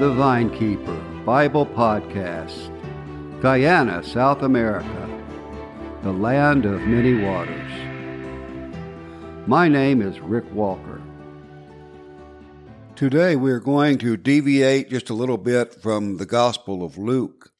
the 0.00 0.10
Vinekeeper 0.10 1.24
Bible 1.24 1.64
Podcast, 1.64 2.68
Guyana, 3.40 4.02
South 4.02 4.42
America, 4.42 5.22
the 6.02 6.10
land 6.10 6.64
of 6.64 6.80
many 6.80 7.14
waters. 7.22 7.70
My 9.46 9.68
name 9.68 10.02
is 10.02 10.18
Rick 10.18 10.52
Walker. 10.52 11.00
Today 12.96 13.36
we're 13.36 13.60
going 13.60 13.98
to 13.98 14.16
deviate 14.16 14.90
just 14.90 15.10
a 15.10 15.14
little 15.14 15.38
bit 15.38 15.80
from 15.80 16.16
the 16.16 16.26
Gospel 16.26 16.82
of 16.82 16.98
Luke, 16.98 17.52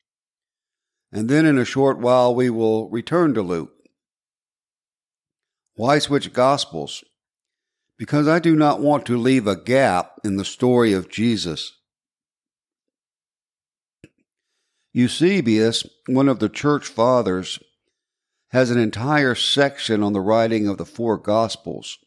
and 1.12 1.28
then 1.28 1.46
in 1.46 1.56
a 1.56 1.64
short 1.64 2.00
while 2.00 2.34
we 2.34 2.50
will 2.50 2.90
return 2.90 3.32
to 3.34 3.42
Luke. 3.42 3.74
Why 5.76 6.00
switch 6.00 6.32
Gospels? 6.32 7.04
Because 7.96 8.26
I 8.26 8.40
do 8.40 8.56
not 8.56 8.80
want 8.80 9.06
to 9.06 9.16
leave 9.16 9.46
a 9.46 9.54
gap 9.54 10.18
in 10.24 10.36
the 10.36 10.44
story 10.44 10.92
of 10.92 11.08
Jesus. 11.08 11.78
Eusebius, 14.94 15.84
one 16.06 16.28
of 16.28 16.38
the 16.38 16.48
church 16.48 16.86
fathers, 16.86 17.58
has 18.50 18.70
an 18.70 18.78
entire 18.78 19.34
section 19.34 20.04
on 20.04 20.12
the 20.12 20.20
writing 20.20 20.68
of 20.68 20.78
the 20.78 20.86
four 20.86 21.18
Gospels. 21.18 21.98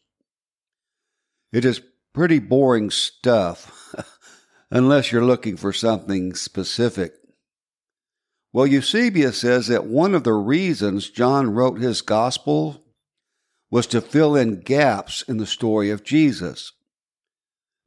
It 1.52 1.66
is 1.66 1.82
pretty 2.14 2.38
boring 2.38 2.90
stuff, 2.90 3.94
unless 4.70 5.12
you're 5.12 5.24
looking 5.24 5.58
for 5.58 5.70
something 5.70 6.34
specific. 6.34 7.12
Well, 8.54 8.66
Eusebius 8.66 9.36
says 9.36 9.66
that 9.66 9.84
one 9.84 10.14
of 10.14 10.24
the 10.24 10.32
reasons 10.32 11.10
John 11.10 11.50
wrote 11.50 11.78
his 11.78 12.00
Gospel 12.00 12.82
was 13.70 13.86
to 13.88 14.00
fill 14.00 14.34
in 14.34 14.60
gaps 14.60 15.20
in 15.20 15.36
the 15.36 15.46
story 15.46 15.90
of 15.90 16.02
Jesus. 16.02 16.72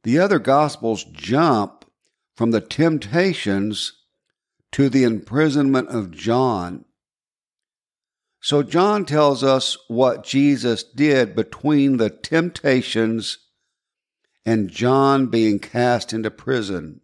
The 0.04 0.20
other 0.20 0.38
Gospels 0.38 1.02
jump 1.02 1.84
from 2.36 2.52
the 2.52 2.60
temptations 2.60 3.94
to 4.72 4.88
the 4.88 5.04
imprisonment 5.04 5.88
of 5.88 6.10
John. 6.10 6.84
So 8.40 8.62
John 8.62 9.04
tells 9.04 9.44
us 9.44 9.76
what 9.86 10.24
Jesus 10.24 10.82
did 10.82 11.36
between 11.36 11.98
the 11.98 12.10
temptations 12.10 13.38
and 14.44 14.68
John 14.68 15.26
being 15.26 15.60
cast 15.60 16.12
into 16.12 16.30
prison. 16.30 17.00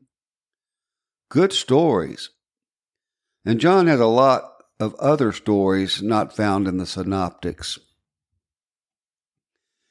Good 1.31 1.53
stories. 1.53 2.31
And 3.45 3.61
John 3.61 3.87
has 3.87 4.01
a 4.01 4.07
lot 4.07 4.51
of 4.81 4.95
other 4.97 5.33
stories 5.33 6.03
not 6.03 6.35
found 6.35 6.67
in 6.67 6.79
the 6.79 6.87
synoptics. 6.87 7.79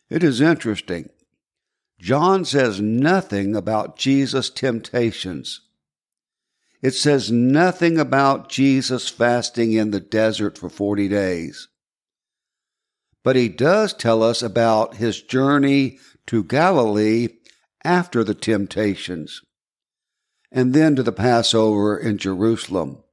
It 0.10 0.24
is 0.24 0.42
interesting. 0.42 1.10
John 2.00 2.46
says 2.46 2.80
nothing 2.82 3.56
about 3.56 3.98
Jesus' 3.98 4.50
temptations. 4.50 5.62
It 6.82 6.92
says 6.92 7.32
nothing 7.32 7.98
about 7.98 8.50
Jesus 8.50 9.10
fasting 9.10 9.74
in 9.74 9.92
the 9.92 10.00
desert 10.00 10.58
for 10.58 10.70
40 10.70 11.08
days. 11.08 11.68
But 13.24 13.36
he 13.36 13.50
does 13.50 13.94
tell 13.94 14.22
us 14.22 14.42
about 14.42 14.96
his 14.96 15.22
journey 15.22 16.00
to 16.28 16.44
Galilee 16.44 17.30
after 17.84 18.24
the 18.24 18.36
temptations, 18.36 19.42
and 20.52 20.74
then 20.74 20.96
to 20.96 21.04
the 21.04 21.12
Passover 21.12 21.98
in 21.98 22.18
Jerusalem, 22.18 23.04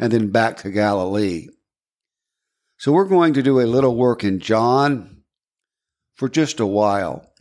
and 0.00 0.12
then 0.12 0.30
back 0.30 0.56
to 0.58 0.70
Galilee. 0.70 1.48
So 2.78 2.90
we're 2.92 3.04
going 3.04 3.34
to 3.34 3.42
do 3.42 3.60
a 3.60 3.66
little 3.66 3.94
work 3.94 4.24
in 4.24 4.40
John 4.40 5.22
for 6.14 6.28
just 6.28 6.58
a 6.58 6.66
while. 6.66 7.32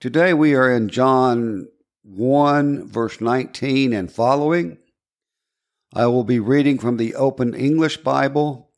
Today 0.00 0.34
we 0.34 0.54
are 0.54 0.70
in 0.70 0.88
John 0.88 1.68
1, 2.04 2.86
verse 2.86 3.20
19 3.20 3.94
and 3.94 4.12
following. 4.12 4.76
I 5.94 6.06
will 6.06 6.24
be 6.24 6.38
reading 6.38 6.78
from 6.78 6.98
the 6.98 7.14
Open 7.14 7.54
English 7.54 7.98
Bible. 7.98 8.70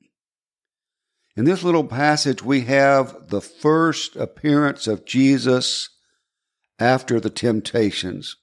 In 1.37 1.45
this 1.45 1.65
little 1.65 1.85
passage, 1.85 2.43
we 2.43 2.63
have 2.63 3.29
the 3.29 3.41
first 3.41 4.15
appearance 4.15 4.87
of 4.87 5.05
Jesus 5.05 5.89
after 6.79 7.19
the 7.19 7.31
temptations. 7.31 8.37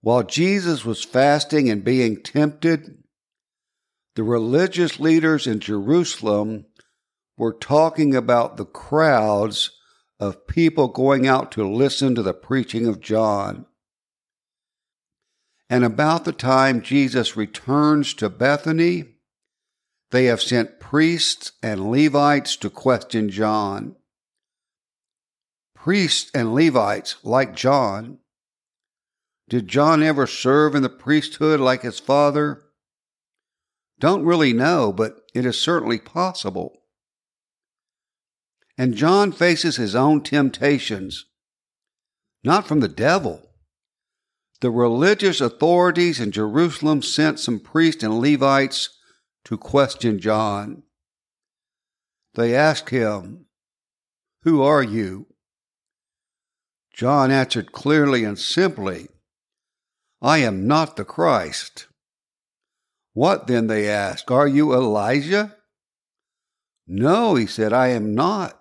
While 0.00 0.24
Jesus 0.24 0.84
was 0.84 1.04
fasting 1.04 1.70
and 1.70 1.84
being 1.84 2.20
tempted, 2.20 3.04
the 4.16 4.24
religious 4.24 4.98
leaders 4.98 5.46
in 5.46 5.60
Jerusalem 5.60 6.66
were 7.36 7.52
talking 7.52 8.16
about 8.16 8.56
the 8.56 8.64
crowds 8.64 9.77
of 10.20 10.46
people 10.46 10.88
going 10.88 11.26
out 11.26 11.52
to 11.52 11.68
listen 11.68 12.14
to 12.14 12.22
the 12.22 12.34
preaching 12.34 12.86
of 12.86 13.00
John. 13.00 13.66
And 15.70 15.84
about 15.84 16.24
the 16.24 16.32
time 16.32 16.82
Jesus 16.82 17.36
returns 17.36 18.14
to 18.14 18.28
Bethany, 18.28 19.04
they 20.10 20.24
have 20.24 20.40
sent 20.40 20.80
priests 20.80 21.52
and 21.62 21.90
Levites 21.90 22.56
to 22.56 22.70
question 22.70 23.28
John. 23.28 23.96
Priests 25.74 26.30
and 26.34 26.54
Levites, 26.54 27.16
like 27.22 27.54
John, 27.54 28.18
did 29.48 29.68
John 29.68 30.02
ever 30.02 30.26
serve 30.26 30.74
in 30.74 30.82
the 30.82 30.88
priesthood 30.88 31.60
like 31.60 31.82
his 31.82 31.98
father? 31.98 32.64
Don't 33.98 34.24
really 34.24 34.52
know, 34.52 34.92
but 34.92 35.22
it 35.34 35.46
is 35.46 35.60
certainly 35.60 35.98
possible. 35.98 36.82
And 38.78 38.94
John 38.94 39.32
faces 39.32 39.76
his 39.76 39.96
own 39.96 40.22
temptations, 40.22 41.26
not 42.44 42.66
from 42.66 42.78
the 42.78 42.88
devil. 42.88 43.50
The 44.60 44.70
religious 44.70 45.40
authorities 45.40 46.20
in 46.20 46.30
Jerusalem 46.30 47.02
sent 47.02 47.40
some 47.40 47.58
priests 47.58 48.04
and 48.04 48.20
Levites 48.20 48.90
to 49.44 49.58
question 49.58 50.20
John. 50.20 50.84
They 52.34 52.54
asked 52.54 52.90
him, 52.90 53.46
Who 54.42 54.62
are 54.62 54.82
you? 54.82 55.26
John 56.94 57.30
answered 57.30 57.72
clearly 57.72 58.24
and 58.24 58.38
simply, 58.38 59.08
I 60.20 60.38
am 60.38 60.66
not 60.66 60.96
the 60.96 61.04
Christ. 61.04 61.86
What 63.12 63.46
then, 63.48 63.66
they 63.66 63.88
asked, 63.88 64.30
are 64.30 64.46
you 64.46 64.72
Elijah? 64.72 65.56
No, 66.86 67.34
he 67.34 67.46
said, 67.46 67.72
I 67.72 67.88
am 67.88 68.14
not. 68.14 68.57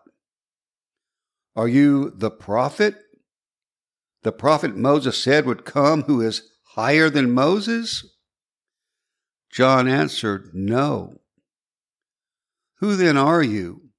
Are 1.58 1.68
you 1.68 2.12
the 2.16 2.30
prophet? 2.30 2.94
The 4.22 4.32
prophet 4.32 4.78
Moses 4.78 5.18
said 5.18 5.48
would 5.48 5.66
come 5.66 6.04
who 6.04 6.22
is 6.22 6.52
higher 6.76 7.10
than 7.10 7.32
Moses? 7.32 8.06
John 9.52 9.88
answered, 9.88 10.52
No. 10.54 11.16
Who 12.76 12.96
then 12.96 13.18
are 13.18 13.42
you? 13.42 13.90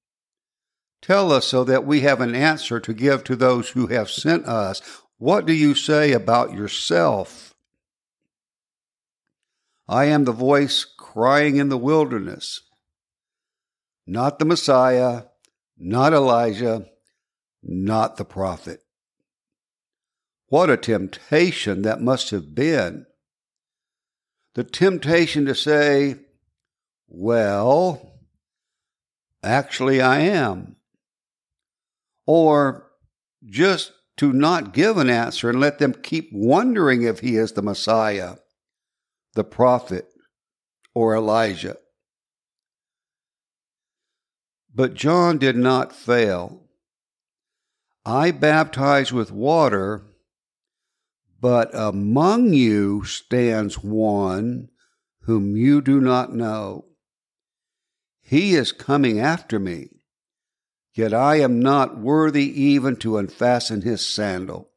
Tell 1.03 1.33
us 1.33 1.47
so 1.47 1.65
that 1.65 1.85
we 1.85 2.03
have 2.03 2.21
an 2.21 2.33
answer 2.33 2.79
to 2.79 2.95
give 2.95 3.25
to 3.25 3.35
those 3.35 3.71
who 3.71 3.89
have 3.89 4.09
sent 4.09 4.47
us. 4.47 4.81
What 5.17 5.45
do 5.45 5.53
you 5.53 5.75
say 5.75 6.13
about 6.13 6.53
yourself? 6.53 7.55
I 9.89 10.05
am 10.05 10.27
the 10.27 10.33
voice 10.33 10.85
crying 10.85 11.57
in 11.57 11.71
the 11.71 11.79
wilderness. 11.79 12.61
Not 14.07 14.39
the 14.39 14.45
Messiah, 14.45 15.23
not 15.77 16.13
Elijah 16.13 16.87
not 17.69 18.17
the 18.17 18.25
prophet. 18.25 18.81
What 20.49 20.71
a 20.71 20.79
temptation 20.79 21.83
that 21.83 22.01
must 22.01 22.31
have 22.31 22.55
been. 22.55 23.05
The 24.55 24.65
temptation 24.65 25.45
to 25.47 25.55
say, 25.55 26.17
well, 27.07 28.19
actually 29.43 30.01
I 30.01 30.21
am. 30.21 30.77
Or 32.27 32.91
just 33.45 33.93
to 34.17 34.33
not 34.33 34.73
give 34.73 34.97
an 34.97 35.11
answer 35.11 35.51
and 35.51 35.61
let 35.61 35.79
them 35.79 35.93
keep 35.93 36.31
wondering 36.33 37.03
if 37.03 37.21
he 37.21 37.37
is 37.37 37.53
the 37.53 37.63
Messiah, 37.63 38.37
the 39.35 39.45
prophet, 39.45 40.09
or 40.95 41.15
Elijah. 41.15 41.77
But 44.75 44.95
John 44.95 45.39
did 45.39 45.57
not 45.57 45.95
fail. 45.95 46.68
I 48.09 48.31
baptize 48.31 49.13
with 49.13 49.31
water, 49.31 50.03
but 51.43 51.69
among 51.75 52.55
you 52.55 53.05
stands 53.05 53.85
one 53.85 54.71
whom 55.25 55.55
you 55.59 55.83
do 55.83 56.01
not 56.01 56.35
know. 56.35 56.87
He 58.23 58.55
is 58.55 58.73
coming 58.73 59.21
after 59.21 59.59
me, 59.59 59.91
yet 60.95 61.13
I 61.13 61.41
am 61.41 61.61
not 61.61 61.99
worthy 61.99 62.47
even 62.63 62.97
to 62.97 63.19
unfasten 63.19 63.83
his 63.83 64.07
sandal. 64.07 64.71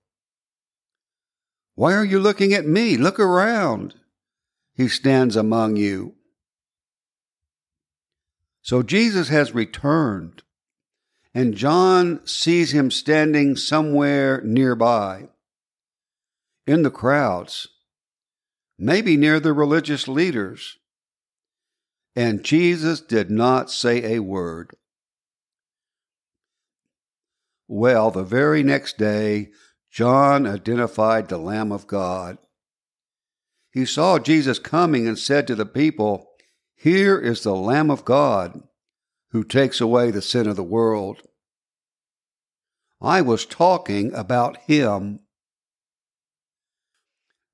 Why 1.76 1.94
are 1.94 2.04
you 2.04 2.20
looking 2.20 2.52
at 2.52 2.66
me? 2.66 2.98
Look 2.98 3.18
around. 3.18 3.96
He 4.74 4.90
stands 4.90 5.38
among 5.38 5.78
you. 5.78 6.16
So 8.62 8.84
Jesus 8.84 9.30
has 9.30 9.56
returned 9.56 10.44
and 11.34 11.56
John 11.56 12.26
sees 12.26 12.74
him 12.74 12.92
standing 12.92 13.56
somewhere 13.56 14.42
nearby. 14.44 15.30
in 16.68 16.84
the 16.84 16.92
crowds, 16.92 17.68
maybe 18.78 19.18
near 19.18 19.40
the 19.40 19.52
religious 19.52 20.08
leaders. 20.08 20.78
And 22.16 22.44
Jesus 22.44 23.02
did 23.02 23.32
not 23.32 23.72
say 23.72 24.16
a 24.16 24.20
word. 24.20 24.76
Well, 27.68 28.12
the 28.12 28.24
very 28.24 28.64
next 28.64 28.98
day, 28.98 29.50
John 29.92 30.46
identified 30.46 31.30
the 31.30 31.38
Lamb 31.38 31.72
of 31.72 31.88
God. 31.88 32.38
He 33.72 33.86
saw 33.86 34.20
Jesus 34.20 34.60
coming 34.60 35.08
and 35.08 35.18
said 35.18 35.48
to 35.48 35.56
the 35.56 35.66
people, 35.66 36.30
Here 36.76 37.18
is 37.18 37.44
the 37.44 37.56
Lamb 37.56 37.90
of 37.90 38.06
God 38.06 38.62
who 39.32 39.44
takes 39.44 39.82
away 39.82 40.12
the 40.12 40.22
sin 40.22 40.48
of 40.48 40.56
the 40.56 40.64
world. 40.64 41.22
I 43.02 43.22
was 43.22 43.46
talking 43.46 44.14
about 44.14 44.58
him. 44.68 45.22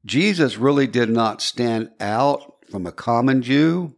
Jesus 0.06 0.58
really 0.58 0.88
did 0.88 1.10
not 1.10 1.42
stand 1.42 1.92
out 2.00 2.54
from 2.70 2.86
a 2.86 2.92
common 2.92 3.42
Jew. 3.42 3.96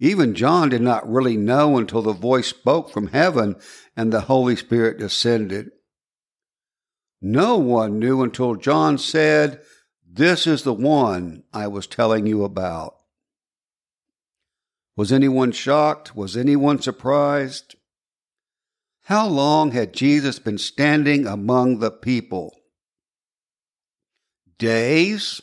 Even 0.00 0.34
John 0.34 0.68
did 0.68 0.82
not 0.82 1.08
really 1.08 1.36
know 1.36 1.78
until 1.78 2.02
the 2.02 2.12
voice 2.12 2.48
spoke 2.48 2.90
from 2.90 3.08
heaven 3.08 3.56
and 3.96 4.12
the 4.12 4.22
Holy 4.22 4.56
Spirit 4.56 4.98
descended. 4.98 5.70
No 7.20 7.56
one 7.56 8.00
knew 8.00 8.22
until 8.22 8.56
John 8.56 8.98
said, 8.98 9.60
This 10.04 10.46
is 10.46 10.64
the 10.64 10.74
one 10.74 11.44
I 11.52 11.68
was 11.68 11.86
telling 11.86 12.26
you 12.26 12.42
about. 12.42 12.96
Was 14.96 15.12
anyone 15.12 15.52
shocked? 15.52 16.14
Was 16.14 16.36
anyone 16.36 16.80
surprised? 16.80 17.76
How 19.04 19.26
long 19.26 19.72
had 19.72 19.92
Jesus 19.94 20.38
been 20.38 20.58
standing 20.58 21.26
among 21.26 21.78
the 21.78 21.90
people? 21.90 22.54
Days? 24.58 25.40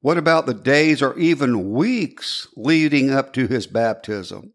What 0.00 0.16
about 0.16 0.46
the 0.46 0.54
days 0.54 1.02
or 1.02 1.18
even 1.18 1.72
weeks 1.72 2.46
leading 2.56 3.10
up 3.10 3.32
to 3.34 3.46
his 3.46 3.66
baptism? 3.66 4.54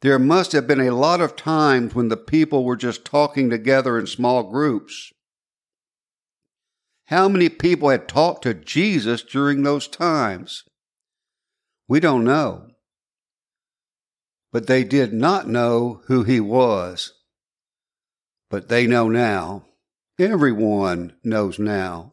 There 0.00 0.18
must 0.18 0.52
have 0.52 0.66
been 0.66 0.80
a 0.80 0.94
lot 0.94 1.20
of 1.20 1.36
times 1.36 1.94
when 1.94 2.08
the 2.08 2.16
people 2.16 2.64
were 2.64 2.76
just 2.76 3.04
talking 3.04 3.50
together 3.50 3.98
in 3.98 4.06
small 4.06 4.44
groups. 4.44 5.12
How 7.06 7.28
many 7.28 7.48
people 7.48 7.90
had 7.90 8.08
talked 8.08 8.42
to 8.42 8.54
Jesus 8.54 9.22
during 9.22 9.62
those 9.62 9.88
times? 9.88 10.64
We 11.88 12.00
don't 12.00 12.24
know. 12.24 12.68
But 14.52 14.66
they 14.66 14.84
did 14.84 15.12
not 15.12 15.48
know 15.48 16.02
who 16.06 16.22
he 16.22 16.38
was. 16.38 17.14
But 18.50 18.68
they 18.68 18.86
know 18.86 19.08
now. 19.08 19.64
Everyone 20.18 21.16
knows 21.24 21.58
now. 21.58 22.12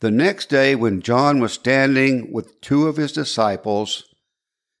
The 0.00 0.10
next 0.10 0.50
day, 0.50 0.74
when 0.74 1.00
John 1.00 1.40
was 1.40 1.54
standing 1.54 2.32
with 2.32 2.60
two 2.60 2.86
of 2.86 2.96
his 2.96 3.12
disciples, 3.12 4.04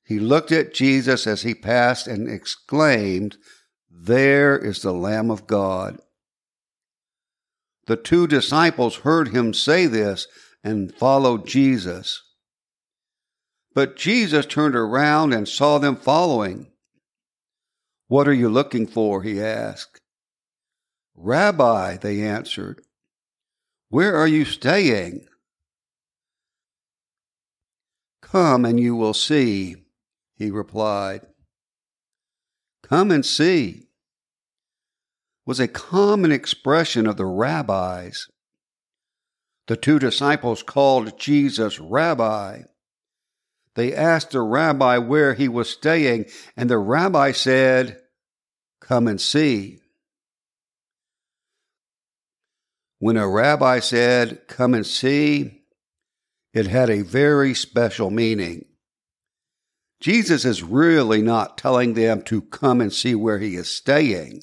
he 0.04 0.20
looked 0.20 0.52
at 0.52 0.74
Jesus 0.74 1.26
as 1.26 1.42
he 1.42 1.54
passed 1.54 2.06
and 2.06 2.28
exclaimed, 2.28 3.36
There 3.90 4.58
is 4.58 4.82
the 4.82 4.92
Lamb 4.92 5.30
of 5.30 5.46
God. 5.46 5.98
The 7.86 7.96
two 7.96 8.26
disciples 8.26 8.96
heard 8.96 9.28
him 9.28 9.54
say 9.54 9.86
this 9.86 10.26
and 10.66 10.92
followed 10.92 11.46
Jesus. 11.46 12.24
But 13.72 13.96
Jesus 13.96 14.44
turned 14.46 14.74
around 14.74 15.32
and 15.32 15.46
saw 15.46 15.78
them 15.78 15.94
following. 15.94 16.72
What 18.08 18.26
are 18.26 18.34
you 18.34 18.48
looking 18.48 18.88
for? 18.88 19.22
he 19.22 19.40
asked. 19.40 20.00
Rabbi, 21.14 21.98
they 21.98 22.20
answered. 22.20 22.82
Where 23.90 24.16
are 24.16 24.26
you 24.26 24.44
staying? 24.44 25.26
Come 28.20 28.64
and 28.64 28.80
you 28.80 28.96
will 28.96 29.14
see, 29.14 29.76
he 30.34 30.50
replied. 30.50 31.20
Come 32.82 33.12
and 33.12 33.24
see 33.24 33.84
was 35.46 35.60
a 35.60 35.68
common 35.68 36.32
expression 36.32 37.06
of 37.06 37.16
the 37.16 37.24
rabbis. 37.24 38.26
The 39.66 39.76
two 39.76 39.98
disciples 39.98 40.62
called 40.62 41.18
Jesus 41.18 41.80
Rabbi. 41.80 42.62
They 43.74 43.94
asked 43.94 44.30
the 44.30 44.40
rabbi 44.40 44.98
where 44.98 45.34
he 45.34 45.48
was 45.48 45.68
staying, 45.68 46.26
and 46.56 46.70
the 46.70 46.78
rabbi 46.78 47.32
said, 47.32 48.00
Come 48.80 49.08
and 49.08 49.20
see. 49.20 49.80
When 52.98 53.16
a 53.16 53.28
rabbi 53.28 53.80
said, 53.80 54.46
Come 54.48 54.72
and 54.72 54.86
see, 54.86 55.62
it 56.54 56.68
had 56.68 56.88
a 56.88 57.02
very 57.02 57.52
special 57.52 58.10
meaning. 58.10 58.64
Jesus 60.00 60.44
is 60.44 60.62
really 60.62 61.20
not 61.20 61.58
telling 61.58 61.94
them 61.94 62.22
to 62.22 62.40
come 62.40 62.80
and 62.80 62.92
see 62.92 63.14
where 63.14 63.38
he 63.38 63.56
is 63.56 63.68
staying. 63.68 64.42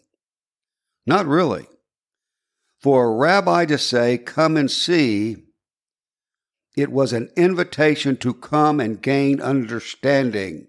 Not 1.05 1.25
really. 1.25 1.67
For 2.83 3.05
a 3.05 3.15
rabbi 3.15 3.65
to 3.67 3.77
say, 3.77 4.17
Come 4.17 4.57
and 4.57 4.69
see, 4.69 5.37
it 6.75 6.91
was 6.91 7.13
an 7.13 7.29
invitation 7.37 8.17
to 8.17 8.33
come 8.33 8.81
and 8.81 9.01
gain 9.01 9.39
understanding. 9.39 10.67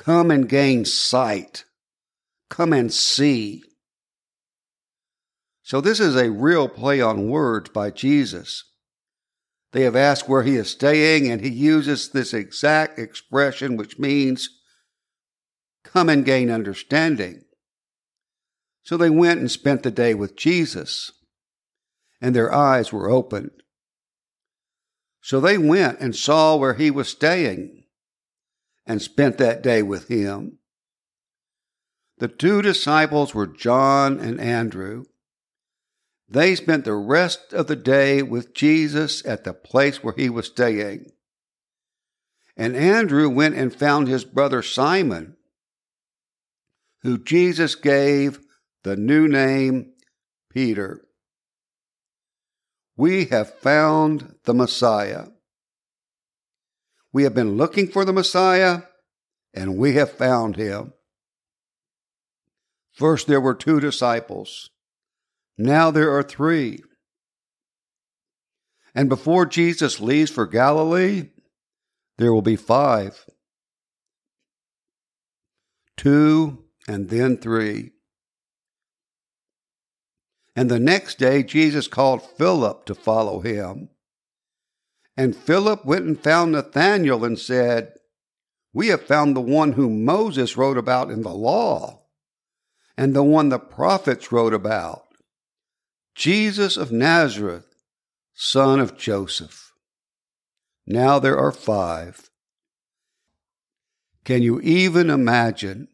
Come 0.00 0.32
and 0.32 0.48
gain 0.48 0.84
sight. 0.84 1.64
Come 2.50 2.72
and 2.72 2.92
see. 2.92 3.62
So, 5.62 5.80
this 5.80 6.00
is 6.00 6.16
a 6.16 6.32
real 6.32 6.68
play 6.68 7.00
on 7.00 7.28
words 7.28 7.70
by 7.70 7.90
Jesus. 7.90 8.64
They 9.70 9.82
have 9.82 9.94
asked 9.94 10.28
where 10.28 10.42
he 10.42 10.56
is 10.56 10.70
staying, 10.70 11.30
and 11.30 11.40
he 11.40 11.48
uses 11.48 12.08
this 12.08 12.34
exact 12.34 12.98
expression, 12.98 13.76
which 13.76 14.00
means 14.00 14.50
come 15.84 16.08
and 16.08 16.24
gain 16.24 16.50
understanding. 16.50 17.44
So 18.82 18.96
they 18.96 19.10
went 19.10 19.40
and 19.40 19.50
spent 19.50 19.82
the 19.82 19.90
day 19.90 20.14
with 20.14 20.36
Jesus, 20.36 21.12
and 22.20 22.34
their 22.34 22.52
eyes 22.52 22.92
were 22.92 23.10
opened. 23.10 23.62
So 25.20 25.40
they 25.40 25.56
went 25.56 26.00
and 26.00 26.16
saw 26.16 26.56
where 26.56 26.74
he 26.74 26.90
was 26.90 27.08
staying 27.08 27.84
and 28.84 29.00
spent 29.00 29.38
that 29.38 29.62
day 29.62 29.82
with 29.82 30.08
him. 30.08 30.58
The 32.18 32.28
two 32.28 32.60
disciples 32.60 33.34
were 33.34 33.46
John 33.46 34.18
and 34.18 34.40
Andrew. 34.40 35.04
They 36.28 36.54
spent 36.54 36.84
the 36.84 36.94
rest 36.94 37.52
of 37.52 37.66
the 37.68 37.76
day 37.76 38.22
with 38.22 38.54
Jesus 38.54 39.24
at 39.24 39.44
the 39.44 39.52
place 39.52 40.02
where 40.02 40.14
he 40.16 40.28
was 40.28 40.46
staying. 40.46 41.12
And 42.56 42.76
Andrew 42.76 43.28
went 43.28 43.54
and 43.54 43.74
found 43.74 44.08
his 44.08 44.24
brother 44.24 44.62
Simon, 44.62 45.36
who 47.02 47.18
Jesus 47.18 47.74
gave 47.74 48.40
the 48.84 48.96
new 48.96 49.28
name 49.28 49.92
Peter. 50.50 51.04
We 52.96 53.26
have 53.26 53.54
found 53.54 54.36
the 54.44 54.54
Messiah. 54.54 55.26
We 57.12 57.24
have 57.24 57.34
been 57.34 57.56
looking 57.56 57.88
for 57.88 58.04
the 58.04 58.12
Messiah, 58.12 58.82
and 59.54 59.76
we 59.76 59.94
have 59.94 60.10
found 60.10 60.56
him. 60.56 60.92
First, 62.92 63.26
there 63.26 63.40
were 63.40 63.54
two 63.54 63.80
disciples. 63.80 64.70
Now 65.56 65.90
there 65.90 66.14
are 66.14 66.22
three. 66.22 66.80
And 68.94 69.08
before 69.08 69.46
Jesus 69.46 70.00
leaves 70.00 70.30
for 70.30 70.46
Galilee, 70.46 71.30
there 72.18 72.32
will 72.32 72.42
be 72.42 72.56
five. 72.56 73.24
Two 75.96 76.64
and 76.86 77.08
then 77.08 77.36
three. 77.38 77.92
And 80.54 80.70
the 80.70 80.78
next 80.78 81.18
day, 81.18 81.42
Jesus 81.42 81.88
called 81.88 82.22
Philip 82.22 82.84
to 82.86 82.94
follow 82.94 83.40
him. 83.40 83.88
And 85.16 85.36
Philip 85.36 85.84
went 85.84 86.04
and 86.04 86.18
found 86.18 86.52
Nathanael 86.52 87.24
and 87.24 87.38
said, 87.38 87.94
We 88.72 88.88
have 88.88 89.06
found 89.06 89.34
the 89.34 89.40
one 89.40 89.72
whom 89.72 90.04
Moses 90.04 90.56
wrote 90.56 90.78
about 90.78 91.10
in 91.10 91.22
the 91.22 91.34
law, 91.34 92.02
and 92.96 93.14
the 93.14 93.22
one 93.22 93.48
the 93.48 93.58
prophets 93.58 94.32
wrote 94.32 94.54
about 94.54 95.04
Jesus 96.14 96.76
of 96.76 96.92
Nazareth, 96.92 97.66
son 98.34 98.80
of 98.80 98.96
Joseph. 98.98 99.72
Now 100.86 101.18
there 101.18 101.38
are 101.38 101.52
five. 101.52 102.30
Can 104.24 104.42
you 104.42 104.60
even 104.60 105.10
imagine? 105.10 105.88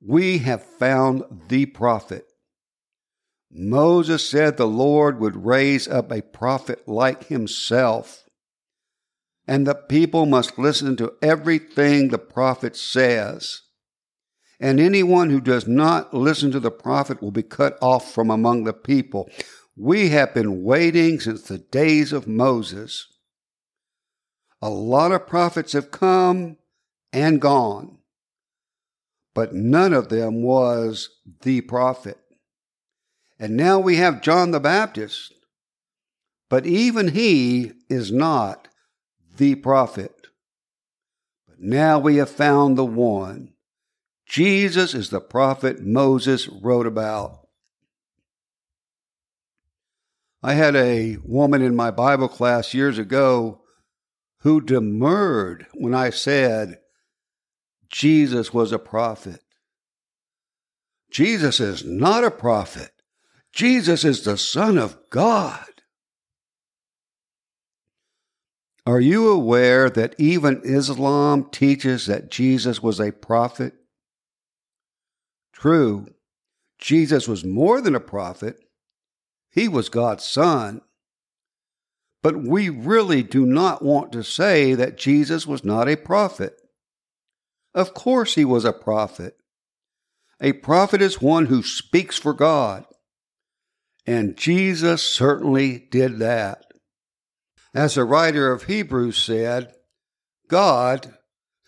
We 0.00 0.38
have 0.38 0.62
found 0.62 1.24
the 1.48 1.66
prophet 1.66 2.26
Moses 3.54 4.28
said 4.28 4.56
the 4.56 4.66
Lord 4.66 5.20
would 5.20 5.46
raise 5.46 5.86
up 5.88 6.10
a 6.12 6.22
prophet 6.22 6.88
like 6.88 7.26
himself, 7.26 8.24
and 9.46 9.66
the 9.66 9.74
people 9.76 10.26
must 10.26 10.58
listen 10.58 10.96
to 10.96 11.14
everything 11.22 12.08
the 12.08 12.18
prophet 12.18 12.76
says. 12.76 13.62
and 14.60 14.80
anyone 14.80 15.30
who 15.30 15.40
does 15.40 15.66
not 15.66 16.14
listen 16.14 16.50
to 16.50 16.60
the 16.60 16.70
prophet 16.70 17.20
will 17.20 17.30
be 17.30 17.42
cut 17.42 17.76
off 17.82 18.12
from 18.12 18.30
among 18.30 18.64
the 18.64 18.72
people. 18.72 19.28
We 19.76 20.10
have 20.10 20.32
been 20.34 20.62
waiting 20.62 21.20
since 21.20 21.42
the 21.42 21.58
days 21.58 22.12
of 22.12 22.28
Moses. 22.28 23.06
A 24.62 24.70
lot 24.70 25.12
of 25.12 25.26
prophets 25.26 25.72
have 25.72 25.90
come 25.90 26.56
and 27.12 27.40
gone, 27.40 27.98
but 29.34 29.52
none 29.52 29.92
of 29.92 30.08
them 30.08 30.42
was 30.42 31.10
the 31.42 31.60
prophet. 31.62 32.18
And 33.38 33.56
now 33.56 33.78
we 33.78 33.96
have 33.96 34.22
John 34.22 34.52
the 34.52 34.60
Baptist, 34.60 35.32
but 36.48 36.66
even 36.66 37.08
he 37.08 37.72
is 37.88 38.12
not 38.12 38.68
the 39.36 39.56
prophet. 39.56 40.28
But 41.48 41.60
now 41.60 41.98
we 41.98 42.16
have 42.16 42.30
found 42.30 42.78
the 42.78 42.84
one. 42.84 43.54
Jesus 44.26 44.94
is 44.94 45.10
the 45.10 45.20
prophet 45.20 45.80
Moses 45.80 46.48
wrote 46.48 46.86
about. 46.86 47.44
I 50.42 50.54
had 50.54 50.76
a 50.76 51.16
woman 51.24 51.62
in 51.62 51.74
my 51.74 51.90
Bible 51.90 52.28
class 52.28 52.74
years 52.74 52.98
ago 52.98 53.62
who 54.40 54.60
demurred 54.60 55.66
when 55.72 55.94
I 55.94 56.10
said 56.10 56.78
Jesus 57.88 58.52
was 58.52 58.70
a 58.70 58.78
prophet. 58.78 59.40
Jesus 61.10 61.60
is 61.60 61.84
not 61.84 62.24
a 62.24 62.30
prophet. 62.30 62.93
Jesus 63.54 64.04
is 64.04 64.24
the 64.24 64.36
Son 64.36 64.78
of 64.78 64.98
God. 65.10 65.64
Are 68.84 69.00
you 69.00 69.30
aware 69.30 69.88
that 69.88 70.16
even 70.18 70.60
Islam 70.64 71.48
teaches 71.50 72.06
that 72.06 72.32
Jesus 72.32 72.82
was 72.82 73.00
a 73.00 73.12
prophet? 73.12 73.74
True, 75.52 76.08
Jesus 76.78 77.28
was 77.28 77.44
more 77.44 77.80
than 77.80 77.94
a 77.94 78.00
prophet, 78.00 78.58
he 79.50 79.68
was 79.68 79.88
God's 79.88 80.24
Son. 80.24 80.80
But 82.24 82.42
we 82.42 82.68
really 82.68 83.22
do 83.22 83.46
not 83.46 83.84
want 83.84 84.10
to 84.12 84.24
say 84.24 84.74
that 84.74 84.98
Jesus 84.98 85.46
was 85.46 85.62
not 85.62 85.88
a 85.88 85.96
prophet. 85.96 86.60
Of 87.72 87.94
course, 87.94 88.34
he 88.34 88.44
was 88.44 88.64
a 88.64 88.72
prophet. 88.72 89.36
A 90.40 90.54
prophet 90.54 91.00
is 91.00 91.22
one 91.22 91.46
who 91.46 91.62
speaks 91.62 92.18
for 92.18 92.32
God. 92.32 92.84
And 94.06 94.36
Jesus 94.36 95.02
certainly 95.02 95.86
did 95.90 96.18
that. 96.18 96.64
As 97.74 97.94
the 97.94 98.04
writer 98.04 98.52
of 98.52 98.64
Hebrews 98.64 99.16
said, 99.16 99.74
God, 100.48 101.14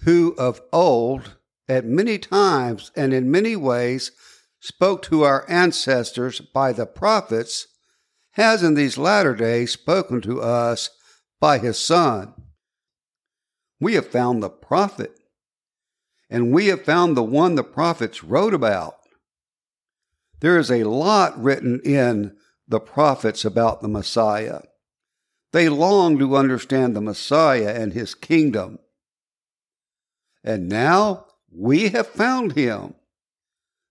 who 0.00 0.34
of 0.38 0.60
old, 0.72 1.36
at 1.68 1.84
many 1.84 2.18
times 2.18 2.92
and 2.94 3.12
in 3.12 3.30
many 3.30 3.56
ways, 3.56 4.12
spoke 4.60 5.02
to 5.02 5.22
our 5.22 5.44
ancestors 5.48 6.40
by 6.40 6.72
the 6.72 6.86
prophets, 6.86 7.66
has 8.32 8.62
in 8.62 8.74
these 8.74 8.98
latter 8.98 9.34
days 9.34 9.72
spoken 9.72 10.20
to 10.20 10.42
us 10.42 10.90
by 11.40 11.58
his 11.58 11.78
Son. 11.78 12.34
We 13.80 13.94
have 13.94 14.06
found 14.06 14.42
the 14.42 14.50
prophet, 14.50 15.12
and 16.30 16.52
we 16.52 16.66
have 16.66 16.84
found 16.84 17.16
the 17.16 17.22
one 17.22 17.54
the 17.54 17.64
prophets 17.64 18.22
wrote 18.22 18.54
about. 18.54 18.94
There 20.40 20.58
is 20.58 20.70
a 20.70 20.84
lot 20.84 21.40
written 21.42 21.80
in 21.84 22.36
the 22.68 22.80
prophets 22.80 23.44
about 23.44 23.80
the 23.80 23.88
Messiah. 23.88 24.62
They 25.52 25.68
long 25.68 26.18
to 26.18 26.36
understand 26.36 26.94
the 26.94 27.00
Messiah 27.00 27.74
and 27.74 27.92
his 27.92 28.14
kingdom. 28.14 28.78
And 30.44 30.68
now 30.68 31.26
we 31.50 31.88
have 31.88 32.06
found 32.06 32.52
him, 32.52 32.94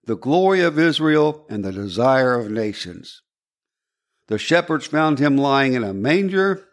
the 0.04 0.18
glory 0.18 0.62
of 0.62 0.78
Israel 0.78 1.46
and 1.50 1.64
the 1.64 1.72
desire 1.72 2.40
of 2.40 2.52
nations. 2.52 3.22
The 4.28 4.38
shepherds 4.38 4.86
found 4.86 5.20
him 5.20 5.38
lying 5.38 5.74
in 5.74 5.84
a 5.84 5.94
manger, 5.94 6.68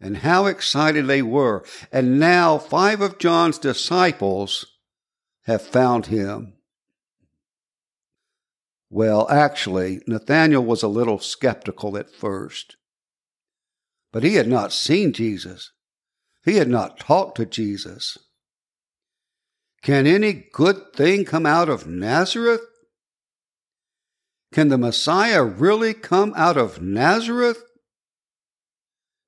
and 0.00 0.18
how 0.18 0.46
excited 0.46 1.06
they 1.06 1.22
were. 1.22 1.64
And 1.90 2.20
now 2.20 2.58
five 2.58 3.00
of 3.00 3.18
John's 3.18 3.58
disciples 3.58 4.66
have 5.44 5.62
found 5.62 6.06
him. 6.06 6.55
Well, 8.96 9.28
actually, 9.28 10.00
Nathanael 10.06 10.64
was 10.64 10.82
a 10.82 10.88
little 10.88 11.18
skeptical 11.18 11.98
at 11.98 12.10
first. 12.10 12.76
But 14.10 14.22
he 14.22 14.36
had 14.36 14.48
not 14.48 14.72
seen 14.72 15.12
Jesus. 15.12 15.70
He 16.46 16.56
had 16.56 16.68
not 16.68 16.98
talked 16.98 17.36
to 17.36 17.44
Jesus. 17.44 18.16
Can 19.82 20.06
any 20.06 20.46
good 20.50 20.94
thing 20.94 21.26
come 21.26 21.44
out 21.44 21.68
of 21.68 21.86
Nazareth? 21.86 22.62
Can 24.50 24.68
the 24.68 24.78
Messiah 24.78 25.44
really 25.44 25.92
come 25.92 26.32
out 26.34 26.56
of 26.56 26.80
Nazareth? 26.80 27.62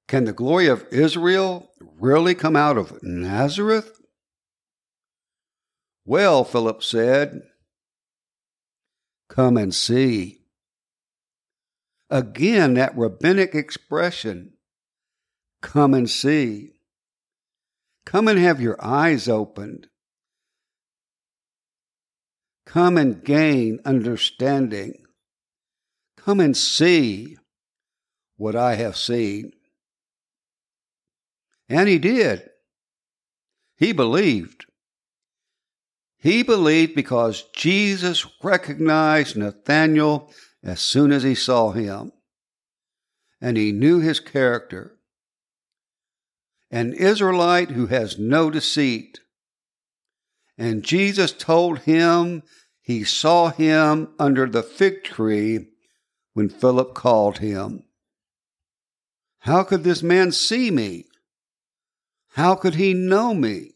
Can 0.09 0.25
the 0.25 0.33
glory 0.33 0.69
of 0.69 0.87
Israel 0.91 1.69
really 2.01 2.35
come 2.35 2.57
out 2.57 2.79
of 2.79 3.03
Nazareth? 3.03 4.01
Well, 6.07 6.43
Philip 6.45 6.83
said, 6.83 7.43
Come 9.29 9.57
and 9.57 9.75
see. 9.75 10.41
Again, 12.11 12.75
that 12.75 12.97
rabbinic 12.97 13.55
expression, 13.55 14.55
come 15.61 15.93
and 15.93 16.09
see. 16.09 16.81
Come 18.07 18.29
and 18.29 18.39
have 18.39 18.61
your 18.61 18.83
eyes 18.83 19.29
opened. 19.29 19.89
Come 22.65 22.97
and 22.97 23.23
gain 23.23 23.81
understanding. 23.85 25.05
Come 26.17 26.41
and 26.41 26.57
see 26.57 27.37
what 28.37 28.57
I 28.57 28.77
have 28.77 28.97
seen. 28.97 29.53
And 31.69 31.89
he 31.89 31.99
did. 31.99 32.49
He 33.77 33.93
believed. 33.93 34.65
He 36.21 36.43
believed 36.43 36.95
because 36.95 37.45
Jesus 37.55 38.27
recognized 38.43 39.37
Nathanael 39.37 40.31
as 40.63 40.81
soon 40.81 41.13
as 41.13 41.23
he 41.23 41.35
saw 41.35 41.71
him. 41.71 42.13
And 43.41 43.57
he 43.57 43.71
knew 43.71 44.01
his 44.01 44.19
character. 44.19 44.99
An 46.71 46.93
Israelite 46.93 47.71
who 47.71 47.87
has 47.87 48.19
no 48.19 48.51
deceit. 48.51 49.21
And 50.59 50.83
Jesus 50.83 51.33
told 51.33 51.81
him 51.81 52.43
he 52.83 53.05
saw 53.05 53.51
him 53.51 54.09
under 54.19 54.47
the 54.47 54.63
fig 54.63 55.05
tree 55.05 55.69
when 56.33 56.49
Philip 56.49 56.95
called 56.95 57.39
him. 57.39 57.85
How 59.41 59.63
could 59.63 59.85
this 59.85 60.03
man 60.03 60.33
see 60.33 60.71
me? 60.71 61.05
How 62.33 62.57
could 62.57 62.75
he 62.75 62.93
know 62.93 63.35
me? 63.35 63.73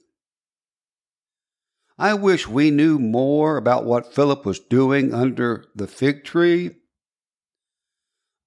I 1.99 2.14
wish 2.14 2.49
we 2.49 2.70
knew 2.70 2.99
more 2.99 3.56
about 3.56 3.84
what 3.84 4.14
Philip 4.14 4.44
was 4.44 4.58
doing 4.58 5.12
under 5.12 5.64
the 5.75 5.87
fig 5.87 6.25
tree. 6.25 6.76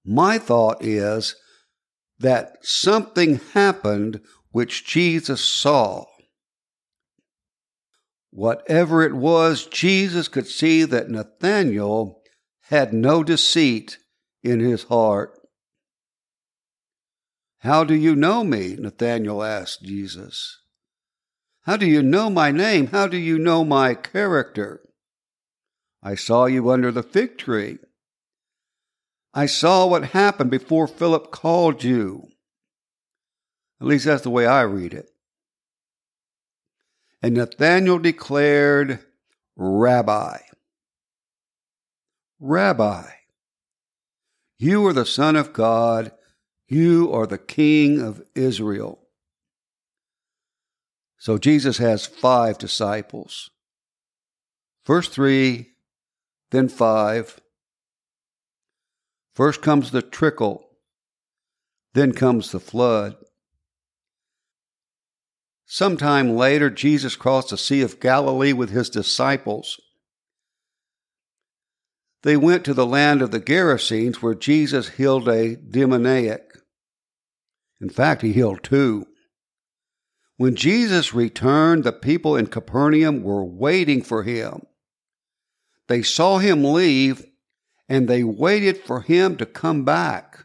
My 0.04 0.38
thought 0.38 0.84
is 0.84 1.36
that 2.18 2.56
something 2.62 3.40
happened 3.52 4.20
which 4.50 4.86
Jesus 4.86 5.44
saw. 5.44 6.06
Whatever 8.30 9.02
it 9.02 9.14
was, 9.14 9.66
Jesus 9.66 10.28
could 10.28 10.46
see 10.46 10.84
that 10.84 11.08
Nathanael 11.08 12.20
had 12.68 12.92
no 12.92 13.22
deceit 13.22 13.98
in 14.42 14.60
his 14.60 14.84
heart. 14.84 15.32
How 17.60 17.84
do 17.84 17.94
you 17.94 18.14
know 18.14 18.44
me? 18.44 18.76
Nathanael 18.76 19.42
asked 19.42 19.82
Jesus. 19.82 20.60
How 21.66 21.76
do 21.76 21.84
you 21.84 22.00
know 22.00 22.30
my 22.30 22.52
name? 22.52 22.86
How 22.86 23.08
do 23.08 23.16
you 23.16 23.40
know 23.40 23.64
my 23.64 23.94
character? 23.94 24.80
I 26.00 26.14
saw 26.14 26.46
you 26.46 26.70
under 26.70 26.92
the 26.92 27.02
fig 27.02 27.38
tree. 27.38 27.78
I 29.34 29.46
saw 29.46 29.84
what 29.84 30.10
happened 30.10 30.52
before 30.52 30.86
Philip 30.86 31.32
called 31.32 31.82
you. 31.82 32.28
At 33.80 33.88
least 33.88 34.04
that's 34.04 34.22
the 34.22 34.30
way 34.30 34.46
I 34.46 34.62
read 34.62 34.94
it. 34.94 35.10
And 37.20 37.34
Nathanael 37.34 37.98
declared, 37.98 39.00
Rabbi. 39.56 40.38
Rabbi. 42.38 43.10
You 44.56 44.86
are 44.86 44.92
the 44.92 45.04
Son 45.04 45.34
of 45.34 45.52
God. 45.52 46.12
You 46.68 47.12
are 47.12 47.26
the 47.26 47.38
King 47.38 48.00
of 48.00 48.22
Israel. 48.36 49.05
So 51.26 51.38
Jesus 51.38 51.78
has 51.78 52.06
five 52.06 52.56
disciples. 52.56 53.50
First 54.84 55.10
three, 55.10 55.72
then 56.52 56.68
five. 56.68 57.40
First 59.34 59.60
comes 59.60 59.90
the 59.90 60.02
trickle, 60.02 60.64
then 61.94 62.12
comes 62.12 62.52
the 62.52 62.60
flood. 62.60 63.16
Sometime 65.64 66.36
later, 66.36 66.70
Jesus 66.70 67.16
crossed 67.16 67.50
the 67.50 67.58
Sea 67.58 67.82
of 67.82 67.98
Galilee 67.98 68.52
with 68.52 68.70
his 68.70 68.88
disciples. 68.88 69.80
They 72.22 72.36
went 72.36 72.64
to 72.66 72.72
the 72.72 72.86
land 72.86 73.20
of 73.20 73.32
the 73.32 73.40
Gerasenes 73.40 74.22
where 74.22 74.36
Jesus 74.36 74.90
healed 74.90 75.28
a 75.28 75.56
demoniac. 75.56 76.42
In 77.80 77.90
fact, 77.90 78.22
he 78.22 78.32
healed 78.32 78.62
two. 78.62 79.08
When 80.36 80.54
Jesus 80.54 81.14
returned, 81.14 81.84
the 81.84 81.92
people 81.92 82.36
in 82.36 82.46
Capernaum 82.48 83.22
were 83.22 83.44
waiting 83.44 84.02
for 84.02 84.22
him. 84.22 84.66
They 85.88 86.02
saw 86.02 86.38
him 86.38 86.64
leave 86.64 87.24
and 87.88 88.08
they 88.08 88.24
waited 88.24 88.78
for 88.78 89.00
him 89.00 89.36
to 89.36 89.46
come 89.46 89.84
back. 89.84 90.44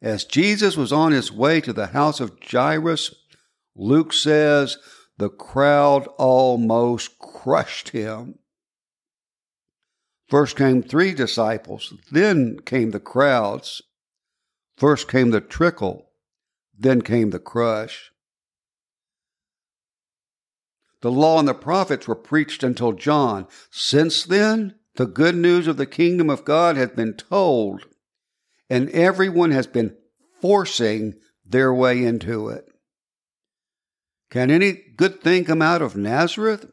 As 0.00 0.24
Jesus 0.24 0.76
was 0.76 0.92
on 0.92 1.12
his 1.12 1.32
way 1.32 1.60
to 1.60 1.72
the 1.72 1.88
house 1.88 2.20
of 2.20 2.38
Jairus, 2.40 3.14
Luke 3.76 4.12
says 4.12 4.78
the 5.18 5.28
crowd 5.28 6.06
almost 6.16 7.18
crushed 7.18 7.90
him. 7.90 8.38
First 10.28 10.56
came 10.56 10.82
three 10.82 11.14
disciples, 11.14 11.94
then 12.10 12.60
came 12.60 12.90
the 12.90 13.00
crowds. 13.00 13.82
First 14.78 15.08
came 15.08 15.30
the 15.30 15.40
trickle, 15.40 16.10
then 16.78 17.02
came 17.02 17.30
the 17.30 17.40
crush. 17.40 18.12
The 21.00 21.10
law 21.10 21.40
and 21.40 21.48
the 21.48 21.54
prophets 21.54 22.06
were 22.06 22.14
preached 22.14 22.62
until 22.62 22.92
John. 22.92 23.48
Since 23.72 24.22
then, 24.24 24.76
the 24.94 25.06
good 25.06 25.34
news 25.34 25.66
of 25.66 25.78
the 25.78 25.86
kingdom 25.86 26.30
of 26.30 26.44
God 26.44 26.76
has 26.76 26.90
been 26.90 27.14
told 27.14 27.86
and 28.70 28.88
everyone 28.90 29.50
has 29.50 29.66
been 29.66 29.96
forcing 30.40 31.14
their 31.44 31.74
way 31.74 32.04
into 32.04 32.48
it. 32.48 32.68
Can 34.30 34.48
any 34.48 34.72
good 34.96 35.20
thing 35.20 35.44
come 35.44 35.62
out 35.62 35.82
of 35.82 35.96
Nazareth? 35.96 36.70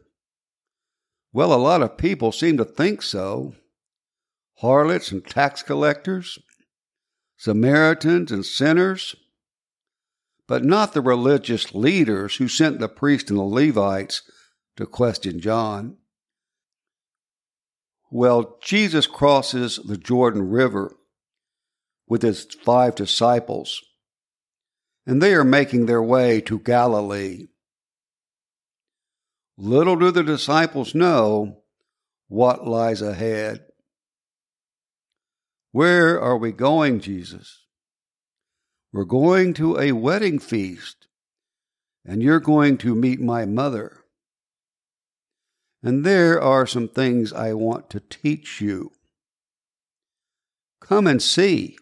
Well, 1.33 1.51
a 1.53 1.55
lot 1.55 1.81
of 1.81 1.97
people 1.97 2.31
seem 2.31 2.57
to 2.57 2.65
think 2.65 3.01
so. 3.01 3.55
Harlots 4.59 5.12
and 5.12 5.25
tax 5.25 5.63
collectors, 5.63 6.38
Samaritans 7.38 8.32
and 8.32 8.46
sinners, 8.46 9.15
but 10.48 10.63
not 10.63 10.94
the 10.94 11.01
religious 11.01 11.74
leaders 11.74 12.38
who 12.38 12.48
sent 12.48 12.80
the 12.80 12.88
priests 12.88 13.30
and 13.30 13.39
the 13.39 13.44
Levites 13.44 14.22
to 14.77 14.86
question 14.86 15.39
John. 15.39 15.98
Well, 18.12 18.58
Jesus 18.62 19.08
crosses 19.08 19.77
the 19.77 19.98
Jordan 19.98 20.50
River 20.50 20.96
with 22.08 22.22
his 22.22 22.46
five 22.63 22.96
disciples, 22.96 23.82
and 25.06 25.22
they 25.22 25.34
are 25.34 25.44
making 25.44 25.86
their 25.86 26.04
way 26.04 26.39
to 26.42 26.60
Galilee. 26.60 27.48
Little 29.58 29.96
do 29.96 30.12
the 30.12 30.24
disciples 30.24 30.94
know 30.94 31.63
what 32.27 32.68
lies 32.68 33.01
ahead. 33.01 33.65
Where 35.75 36.22
are 36.22 36.38
we 36.38 36.53
going, 36.53 37.01
Jesus? 37.01 37.65
We're 38.94 39.03
going 39.03 39.53
to 39.55 39.77
a 39.77 39.91
wedding 39.91 40.39
feast, 40.39 41.10
and 42.05 42.24
you're 42.24 42.39
going 42.39 42.77
to 42.77 42.96
meet 42.96 43.20
my 43.20 43.44
mother. 43.44 44.05
And 45.84 46.05
there 46.05 46.41
are 46.41 46.65
some 46.65 46.88
things 46.88 47.34
I 47.34 47.51
want 47.51 47.89
to 47.89 48.00
teach 48.00 48.62
you. 48.62 48.94
Come 50.79 51.08
and 51.08 51.22
see. 51.22 51.75